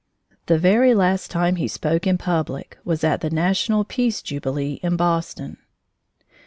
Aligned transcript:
The 0.47 0.57
very 0.57 0.95
last 0.95 1.29
time 1.29 1.57
he 1.57 1.67
spoke 1.67 2.07
in 2.07 2.17
public 2.17 2.79
was 2.83 3.03
at 3.03 3.21
the 3.21 3.29
National 3.29 3.83
Peace 3.83 4.23
Jubilee 4.23 4.79
in 4.81 4.95
Boston. 4.95 5.57